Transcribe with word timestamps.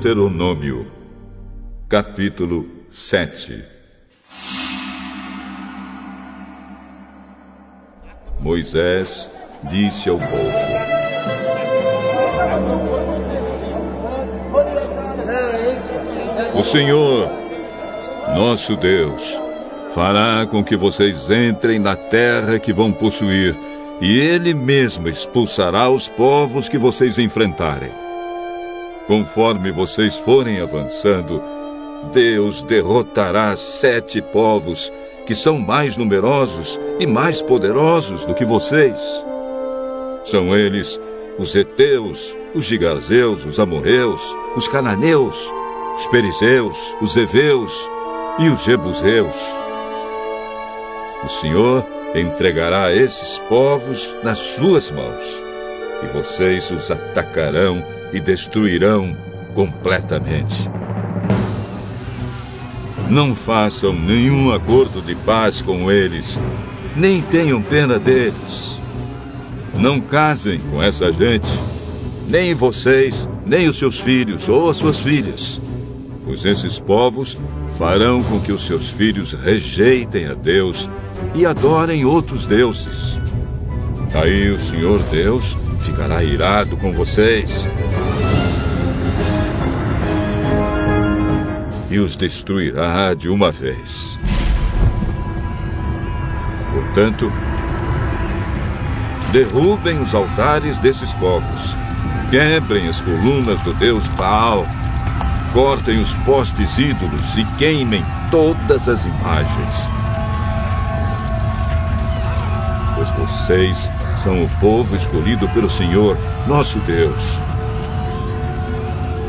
Deuteronômio, 0.00 0.86
capítulo 1.86 2.66
7 2.88 3.62
Moisés 8.40 9.30
disse 9.64 10.08
ao 10.08 10.16
povo: 10.16 10.52
O 16.54 16.64
Senhor, 16.64 17.30
nosso 18.34 18.76
Deus, 18.76 19.38
fará 19.94 20.46
com 20.46 20.64
que 20.64 20.78
vocês 20.78 21.30
entrem 21.30 21.78
na 21.78 21.94
terra 21.94 22.58
que 22.58 22.72
vão 22.72 22.90
possuir, 22.90 23.54
e 24.00 24.18
Ele 24.18 24.54
mesmo 24.54 25.10
expulsará 25.10 25.90
os 25.90 26.08
povos 26.08 26.70
que 26.70 26.78
vocês 26.78 27.18
enfrentarem. 27.18 28.09
Conforme 29.10 29.72
vocês 29.72 30.16
forem 30.18 30.60
avançando, 30.60 31.42
Deus 32.12 32.62
derrotará 32.62 33.56
sete 33.56 34.22
povos 34.22 34.92
que 35.26 35.34
são 35.34 35.58
mais 35.58 35.96
numerosos 35.96 36.78
e 37.00 37.08
mais 37.08 37.42
poderosos 37.42 38.24
do 38.24 38.34
que 38.34 38.44
vocês. 38.44 39.00
São 40.24 40.54
eles 40.54 41.00
os 41.40 41.56
Eteus, 41.56 42.36
os 42.54 42.64
Gigazeus, 42.64 43.44
os 43.44 43.58
Amorreus, 43.58 44.22
os 44.54 44.68
Cananeus, 44.68 45.52
os 45.96 46.06
Perizeus, 46.06 46.94
os 47.02 47.16
Eveus 47.16 47.90
e 48.38 48.48
os 48.48 48.62
Jebuseus. 48.62 49.34
O 51.24 51.28
Senhor 51.28 51.84
entregará 52.14 52.94
esses 52.94 53.40
povos 53.48 54.14
nas 54.22 54.38
suas 54.38 54.88
mãos, 54.88 55.49
e 56.02 56.06
vocês 56.06 56.70
os 56.70 56.90
atacarão 56.90 57.82
e 58.12 58.20
destruirão 58.20 59.16
completamente. 59.54 60.68
Não 63.08 63.34
façam 63.34 63.92
nenhum 63.92 64.52
acordo 64.52 65.02
de 65.02 65.14
paz 65.14 65.60
com 65.60 65.90
eles, 65.90 66.38
nem 66.96 67.20
tenham 67.20 67.60
pena 67.60 67.98
deles. 67.98 68.78
Não 69.76 70.00
casem 70.00 70.60
com 70.60 70.82
essa 70.82 71.12
gente, 71.12 71.48
nem 72.28 72.54
vocês, 72.54 73.28
nem 73.44 73.68
os 73.68 73.78
seus 73.78 73.98
filhos 73.98 74.48
ou 74.48 74.70
as 74.70 74.76
suas 74.76 75.00
filhas, 75.00 75.60
pois 76.24 76.44
esses 76.44 76.78
povos 76.78 77.36
farão 77.76 78.22
com 78.22 78.38
que 78.38 78.52
os 78.52 78.66
seus 78.66 78.90
filhos 78.90 79.32
rejeitem 79.32 80.26
a 80.26 80.34
Deus 80.34 80.88
e 81.34 81.44
adorem 81.44 82.04
outros 82.04 82.46
deuses. 82.46 83.18
Aí 84.14 84.50
o 84.50 84.60
Senhor 84.60 85.00
Deus 85.10 85.56
ficará 85.80 86.22
irado 86.22 86.76
com 86.76 86.92
vocês 86.92 87.66
e 91.90 91.98
os 91.98 92.16
destruirá 92.16 93.14
de 93.14 93.28
uma 93.28 93.50
vez. 93.50 94.18
Portanto, 96.72 97.32
derrubem 99.32 100.00
os 100.00 100.14
altares 100.14 100.78
desses 100.78 101.12
povos, 101.14 101.74
quebrem 102.30 102.88
as 102.88 103.00
colunas 103.00 103.58
do 103.60 103.72
deus 103.74 104.06
Baal, 104.08 104.66
cortem 105.52 106.00
os 106.00 106.14
postes 106.24 106.78
ídolos 106.78 107.36
e 107.36 107.44
queimem 107.56 108.04
todas 108.30 108.88
as 108.88 109.04
imagens. 109.04 109.88
Pois 112.94 113.08
vocês 113.10 113.90
são 114.20 114.42
o 114.42 114.48
povo 114.60 114.94
escolhido 114.94 115.48
pelo 115.48 115.70
Senhor, 115.70 116.16
nosso 116.46 116.78
Deus 116.80 117.40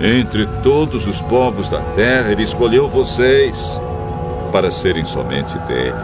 entre 0.00 0.46
todos 0.62 1.06
os 1.06 1.20
povos 1.22 1.68
da 1.68 1.80
terra, 1.80 2.30
ele 2.30 2.42
escolheu 2.42 2.88
vocês 2.88 3.80
para 4.52 4.70
serem 4.70 5.04
somente 5.04 5.56
dele. 5.60 5.96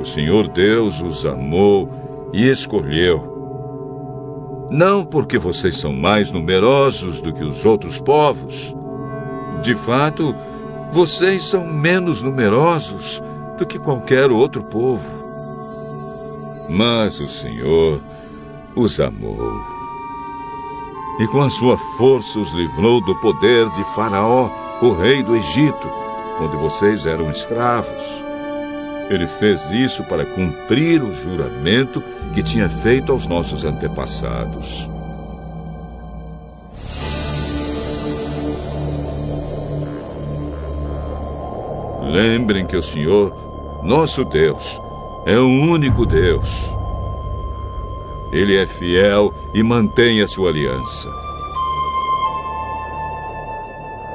O 0.00 0.04
Senhor 0.04 0.48
Deus 0.48 1.00
os 1.00 1.24
amou 1.24 1.88
e 2.32 2.48
escolheu. 2.48 3.34
Não 4.70 5.04
porque 5.04 5.38
vocês 5.38 5.76
são 5.76 5.92
mais 5.92 6.32
numerosos 6.32 7.20
do 7.20 7.32
que 7.32 7.44
os 7.44 7.64
outros 7.64 8.00
povos. 8.00 8.74
De 9.62 9.76
fato, 9.76 10.34
vocês 10.90 11.44
são 11.44 11.66
menos 11.66 12.22
numerosos 12.22 13.22
do 13.58 13.66
que 13.66 13.78
qualquer 13.78 14.30
outro 14.30 14.62
povo. 14.62 15.08
Mas 16.68 17.20
o 17.20 17.28
Senhor 17.28 18.00
os 18.74 19.00
amou. 19.00 19.60
E 21.18 21.26
com 21.28 21.40
a 21.40 21.50
sua 21.50 21.78
força 21.96 22.38
os 22.38 22.52
livrou 22.52 23.00
do 23.00 23.14
poder 23.16 23.68
de 23.70 23.82
Faraó, 23.94 24.50
o 24.82 24.92
rei 24.92 25.22
do 25.22 25.34
Egito, 25.34 25.88
onde 26.40 26.56
vocês 26.56 27.06
eram 27.06 27.30
escravos. 27.30 28.02
Ele 29.08 29.26
fez 29.26 29.70
isso 29.70 30.02
para 30.04 30.26
cumprir 30.26 31.02
o 31.02 31.14
juramento 31.14 32.02
que 32.34 32.42
tinha 32.42 32.68
feito 32.68 33.12
aos 33.12 33.26
nossos 33.26 33.64
antepassados. 33.64 34.88
Lembrem 42.06 42.66
que 42.66 42.76
o 42.76 42.82
Senhor, 42.82 43.32
nosso 43.82 44.24
Deus, 44.24 44.80
é 45.24 45.38
o 45.38 45.46
único 45.46 46.06
Deus. 46.06 46.72
Ele 48.32 48.56
é 48.56 48.66
fiel 48.66 49.34
e 49.52 49.62
mantém 49.62 50.22
a 50.22 50.26
sua 50.26 50.50
aliança. 50.50 51.08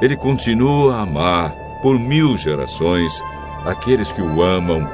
Ele 0.02 0.16
continua 0.16 0.96
a 0.96 1.02
amar 1.02 1.54
por 1.82 2.00
mil 2.00 2.38
gerações 2.38 3.22
aqueles 3.66 4.12
que 4.12 4.22
o 4.22 4.42
amam 4.42 4.88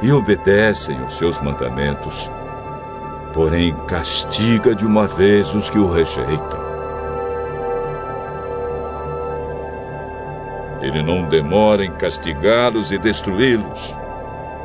e 0.00 0.10
obedecem 0.12 1.02
os 1.04 1.18
seus 1.18 1.40
mandamentos. 1.40 2.30
Porém, 3.32 3.74
castiga 3.86 4.74
de 4.74 4.86
uma 4.86 5.06
vez 5.06 5.54
os 5.54 5.68
que 5.68 5.78
o 5.78 5.90
rejeitam. 5.90 6.63
Ele 10.84 11.02
não 11.02 11.24
demora 11.24 11.82
em 11.82 11.90
castigá-los 11.92 12.92
e 12.92 12.98
destruí-los. 12.98 13.96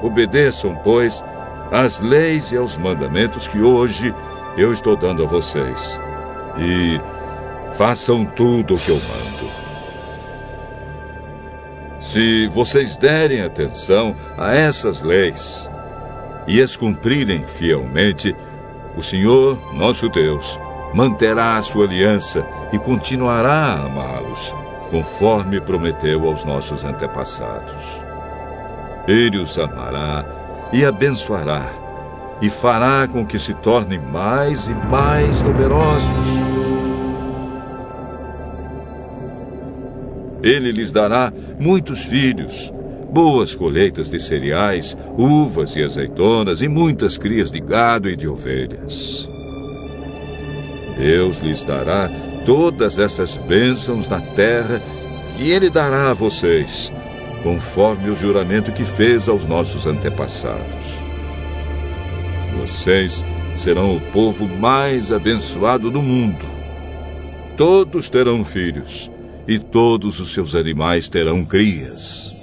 Obedeçam, 0.03 0.75
pois, 0.83 1.23
às 1.71 2.01
leis 2.01 2.51
e 2.51 2.57
aos 2.57 2.77
mandamentos 2.77 3.47
que 3.47 3.61
hoje 3.61 4.13
eu 4.57 4.73
estou 4.73 4.97
dando 4.97 5.23
a 5.23 5.25
vocês. 5.25 5.97
E 6.57 6.99
façam 7.73 8.25
tudo 8.25 8.75
o 8.75 8.77
que 8.77 8.89
eu 8.89 8.95
mando. 8.95 9.49
Se 12.01 12.47
vocês 12.47 12.97
derem 12.97 13.41
atenção 13.41 14.13
a 14.37 14.53
essas 14.53 15.01
leis 15.01 15.69
e 16.47 16.61
as 16.61 16.75
cumprirem 16.75 17.45
fielmente, 17.45 18.35
o 18.97 19.01
Senhor, 19.01 19.73
nosso 19.73 20.09
Deus, 20.09 20.59
manterá 20.93 21.55
a 21.55 21.61
sua 21.61 21.85
aliança 21.85 22.45
e 22.73 22.79
continuará 22.79 23.53
a 23.53 23.85
amá-los, 23.85 24.53
conforme 24.89 25.61
prometeu 25.61 26.27
aos 26.27 26.43
nossos 26.43 26.83
antepassados. 26.83 27.83
Ele 29.07 29.39
os 29.39 29.57
amará 29.57 30.25
e 30.71 30.85
abençoará, 30.85 31.71
e 32.41 32.49
fará 32.49 33.07
com 33.07 33.25
que 33.25 33.39
se 33.39 33.53
tornem 33.55 33.99
mais 33.99 34.67
e 34.67 34.73
mais 34.73 35.41
numerosos. 35.41 36.39
Ele 40.41 40.71
lhes 40.71 40.91
dará 40.91 41.33
muitos 41.59 42.03
filhos, 42.03 42.71
boas 43.11 43.53
colheitas 43.55 44.09
de 44.09 44.19
cereais, 44.19 44.95
uvas 45.17 45.75
e 45.75 45.83
azeitonas 45.83 46.61
e 46.61 46.67
muitas 46.67 47.17
crias 47.17 47.51
de 47.51 47.59
gado 47.59 48.09
e 48.09 48.15
de 48.15 48.27
ovelhas. 48.27 49.27
Deus 50.97 51.39
lhes 51.39 51.63
dará 51.63 52.09
todas 52.49 52.97
essas 52.97 53.37
bênçãos 53.37 54.07
na 54.07 54.19
terra 54.19 54.81
e 55.37 55.51
Ele 55.51 55.69
dará 55.69 56.09
a 56.09 56.13
vocês 56.15 56.91
conforme 57.43 58.09
o 58.09 58.15
juramento 58.15 58.71
que 58.71 58.83
fez 58.83 59.29
aos 59.29 59.45
nossos 59.45 59.85
antepassados. 59.85 60.65
Vocês 62.59 63.23
serão 63.55 63.95
o 63.95 64.01
povo 64.01 64.47
mais 64.47 65.11
abençoado 65.11 65.91
do 65.91 66.01
mundo. 66.01 66.43
Todos 67.55 68.09
terão 68.09 68.43
filhos, 68.43 69.11
e 69.47 69.59
todos 69.59 70.19
os 70.19 70.33
seus 70.33 70.55
animais 70.55 71.07
terão 71.07 71.45
crias. 71.45 72.38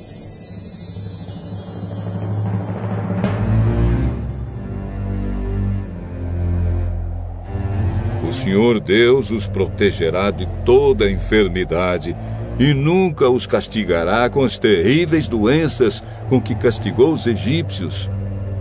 Senhor 8.56 8.80
Deus 8.80 9.30
os 9.30 9.46
protegerá 9.46 10.30
de 10.30 10.48
toda 10.64 11.10
enfermidade 11.10 12.16
e 12.58 12.72
nunca 12.72 13.28
os 13.28 13.46
castigará 13.46 14.30
com 14.30 14.42
as 14.42 14.56
terríveis 14.56 15.28
doenças 15.28 16.02
com 16.30 16.40
que 16.40 16.54
castigou 16.54 17.12
os 17.12 17.26
egípcios, 17.26 18.10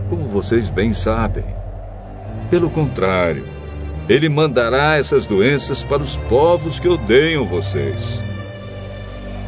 como 0.10 0.28
vocês 0.28 0.70
bem 0.70 0.94
sabem. 0.94 1.46
Pelo 2.52 2.70
contrário, 2.70 3.46
ele 4.10 4.28
mandará 4.28 4.98
essas 4.98 5.26
doenças 5.26 5.82
para 5.82 6.02
os 6.02 6.18
povos 6.18 6.78
que 6.78 6.90
odeiam 6.90 7.46
vocês. 7.46 8.20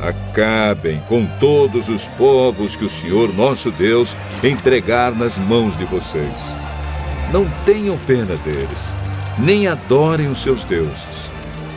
Acabem 0.02 1.02
com 1.10 1.26
todos 1.42 1.90
os 1.90 2.06
povos 2.18 2.74
que 2.74 2.86
o 2.86 2.90
Senhor 2.90 3.34
nosso 3.34 3.70
Deus 3.70 4.16
entregar 4.42 5.14
nas 5.14 5.38
mãos 5.38 5.78
de 5.78 5.84
vocês. 5.84 6.32
Não 7.34 7.46
tenham 7.66 7.98
pena 7.98 8.38
deles, 8.38 9.07
nem 9.40 9.68
adorem 9.68 10.28
os 10.28 10.42
seus 10.42 10.64
deuses, 10.64 11.30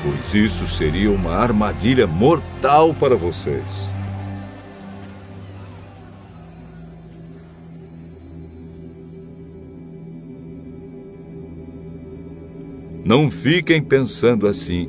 pois 0.02 0.34
isso 0.34 0.66
seria 0.66 1.10
uma 1.10 1.34
armadilha 1.34 2.06
mortal 2.06 2.94
para 2.94 3.14
vocês. 3.14 3.90
Não 13.04 13.28
fiquem 13.28 13.82
pensando 13.82 14.46
assim. 14.46 14.88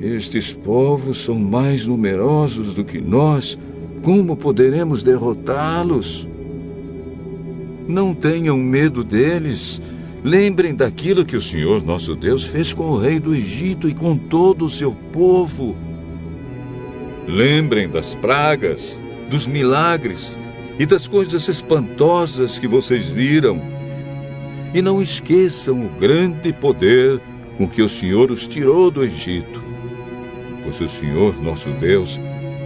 Estes 0.00 0.52
povos 0.52 1.18
são 1.18 1.38
mais 1.38 1.86
numerosos 1.86 2.74
do 2.74 2.84
que 2.84 3.00
nós. 3.00 3.56
Como 4.02 4.36
poderemos 4.36 5.02
derrotá-los? 5.02 6.26
Não 7.86 8.12
tenham 8.12 8.56
medo 8.56 9.04
deles. 9.04 9.80
Lembrem 10.26 10.74
daquilo 10.74 11.24
que 11.24 11.36
o 11.36 11.40
Senhor 11.40 11.84
nosso 11.84 12.16
Deus 12.16 12.42
fez 12.42 12.74
com 12.74 12.90
o 12.90 12.98
rei 12.98 13.20
do 13.20 13.32
Egito 13.32 13.88
e 13.88 13.94
com 13.94 14.18
todo 14.18 14.64
o 14.64 14.68
seu 14.68 14.92
povo. 15.12 15.76
Lembrem 17.28 17.88
das 17.88 18.16
pragas, 18.16 19.00
dos 19.30 19.46
milagres 19.46 20.36
e 20.80 20.84
das 20.84 21.06
coisas 21.06 21.46
espantosas 21.46 22.58
que 22.58 22.66
vocês 22.66 23.08
viram. 23.08 23.62
E 24.74 24.82
não 24.82 25.00
esqueçam 25.00 25.86
o 25.86 25.90
grande 25.90 26.52
poder 26.52 27.20
com 27.56 27.68
que 27.68 27.80
o 27.80 27.88
Senhor 27.88 28.32
os 28.32 28.48
tirou 28.48 28.90
do 28.90 29.04
Egito. 29.04 29.62
Pois 30.64 30.80
o 30.80 30.88
Senhor, 30.88 31.40
nosso 31.40 31.70
Deus, 31.70 32.18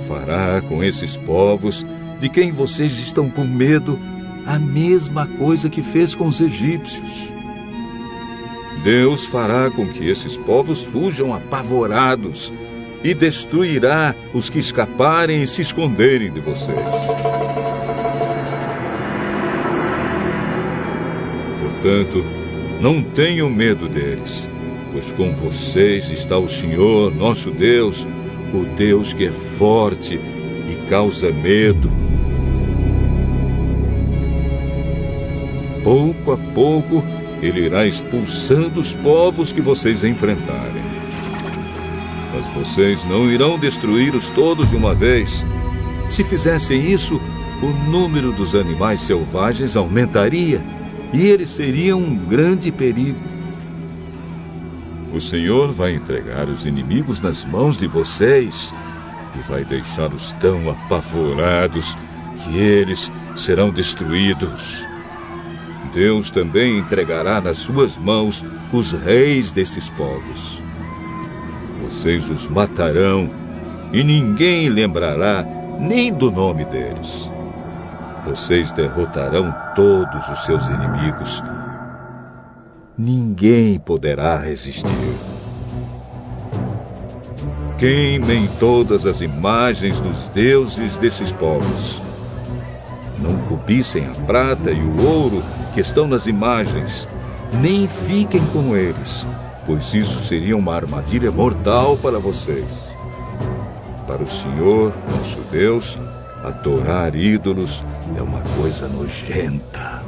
fará 0.08 0.62
com 0.62 0.82
esses 0.82 1.14
povos 1.14 1.84
de 2.18 2.30
quem 2.30 2.52
vocês 2.52 2.98
estão 3.00 3.28
com 3.28 3.44
medo 3.44 3.98
a 4.46 4.58
mesma 4.58 5.26
coisa 5.26 5.68
que 5.68 5.82
fez 5.82 6.14
com 6.14 6.26
os 6.26 6.40
egípcios. 6.40 7.30
Deus 8.82 9.24
fará 9.24 9.70
com 9.70 9.86
que 9.86 10.08
esses 10.08 10.36
povos 10.36 10.82
fujam 10.82 11.34
apavorados 11.34 12.52
e 13.02 13.14
destruirá 13.14 14.14
os 14.32 14.48
que 14.48 14.58
escaparem 14.58 15.42
e 15.42 15.46
se 15.46 15.62
esconderem 15.62 16.30
de 16.30 16.40
vocês. 16.40 16.76
Portanto, 21.62 22.24
não 22.80 23.02
tenham 23.02 23.48
medo 23.48 23.88
deles 23.88 24.48
pois 24.90 25.12
com 25.12 25.32
vocês 25.32 26.10
está 26.10 26.36
o 26.38 26.48
Senhor, 26.48 27.14
nosso 27.14 27.50
Deus, 27.50 28.06
o 28.52 28.64
Deus 28.76 29.12
que 29.12 29.26
é 29.26 29.32
forte 29.32 30.16
e 30.16 30.88
causa 30.88 31.30
medo. 31.30 31.90
Pouco 35.82 36.32
a 36.32 36.36
pouco, 36.36 37.02
ele 37.42 37.66
irá 37.66 37.86
expulsando 37.86 38.80
os 38.80 38.92
povos 38.92 39.52
que 39.52 39.60
vocês 39.60 40.04
enfrentarem. 40.04 40.82
Mas 42.34 42.46
vocês 42.54 43.02
não 43.08 43.30
irão 43.30 43.58
destruí-los 43.58 44.28
todos 44.30 44.68
de 44.68 44.76
uma 44.76 44.94
vez. 44.94 45.44
Se 46.08 46.22
fizessem 46.22 46.90
isso, 46.90 47.20
o 47.62 47.90
número 47.90 48.32
dos 48.32 48.54
animais 48.54 49.00
selvagens 49.00 49.76
aumentaria 49.76 50.62
e 51.12 51.26
eles 51.26 51.50
seriam 51.50 52.00
um 52.00 52.16
grande 52.16 52.70
perigo. 52.70 53.18
O 55.12 55.20
Senhor 55.20 55.72
vai 55.72 55.94
entregar 55.94 56.48
os 56.48 56.66
inimigos 56.66 57.20
nas 57.20 57.44
mãos 57.44 57.76
de 57.76 57.86
vocês 57.86 58.72
e 59.34 59.50
vai 59.50 59.64
deixá-los 59.64 60.32
tão 60.40 60.70
apavorados 60.70 61.96
que 62.44 62.56
eles 62.56 63.10
serão 63.34 63.70
destruídos. 63.70 64.89
Deus 65.92 66.30
também 66.30 66.78
entregará 66.78 67.40
nas 67.40 67.58
suas 67.58 67.96
mãos 67.96 68.44
os 68.72 68.92
reis 68.92 69.52
desses 69.52 69.88
povos. 69.90 70.62
Vocês 71.82 72.30
os 72.30 72.46
matarão 72.48 73.28
e 73.92 74.04
ninguém 74.04 74.68
lembrará 74.68 75.44
nem 75.80 76.12
do 76.12 76.30
nome 76.30 76.64
deles. 76.64 77.30
Vocês 78.24 78.70
derrotarão 78.72 79.54
todos 79.74 80.28
os 80.28 80.44
seus 80.44 80.64
inimigos 80.66 81.42
ninguém 83.00 83.78
poderá 83.78 84.36
resistir. 84.36 84.90
Queimem 87.78 88.46
todas 88.58 89.06
as 89.06 89.22
imagens 89.22 89.98
dos 90.00 90.28
deuses 90.28 90.98
desses 90.98 91.32
povos. 91.32 91.98
Não 93.18 93.38
cobissem 93.48 94.04
a 94.04 94.10
prata 94.26 94.70
e 94.70 94.78
o 94.78 95.02
ouro 95.02 95.42
que 95.70 95.80
estão 95.80 96.06
nas 96.06 96.26
imagens, 96.26 97.08
nem 97.60 97.88
fiquem 97.88 98.44
com 98.52 98.76
eles, 98.76 99.26
pois 99.66 99.92
isso 99.94 100.18
seria 100.20 100.56
uma 100.56 100.74
armadilha 100.74 101.30
mortal 101.30 101.96
para 101.96 102.18
vocês. 102.18 102.66
Para 104.06 104.22
o 104.22 104.26
Senhor, 104.26 104.92
nosso 105.10 105.40
Deus, 105.50 105.98
adorar 106.42 107.14
ídolos 107.14 107.82
é 108.16 108.22
uma 108.22 108.40
coisa 108.60 108.88
nojenta. 108.88 110.02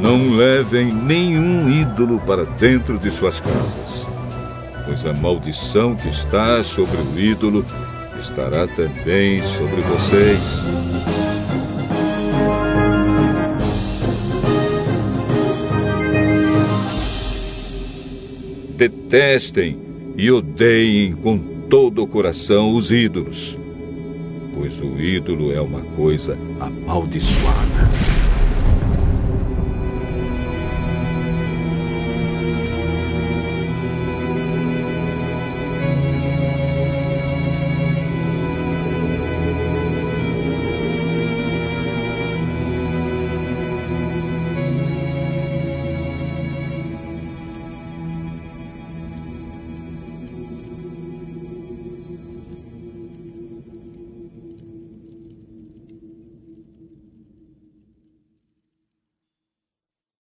Não 0.00 0.36
levem 0.36 0.92
nenhum 0.92 1.70
ídolo 1.70 2.18
para 2.20 2.44
dentro 2.44 2.98
de 2.98 3.10
suas 3.10 3.40
casas, 3.40 4.06
pois 4.84 5.04
a 5.04 5.12
maldição 5.14 5.94
que 5.94 6.08
está 6.08 6.62
sobre 6.64 6.96
o 6.96 7.18
ídolo 7.18 7.64
estará 8.20 8.66
também 8.68 9.40
sobre 9.42 9.80
vocês. 9.82 10.91
Detestem 18.82 19.78
e 20.16 20.28
odeiem 20.32 21.14
com 21.14 21.38
todo 21.70 22.02
o 22.02 22.06
coração 22.08 22.72
os 22.72 22.90
ídolos, 22.90 23.56
pois 24.52 24.80
o 24.80 24.98
ídolo 24.98 25.52
é 25.52 25.60
uma 25.60 25.82
coisa 25.94 26.36
amaldiçoada. 26.58 28.01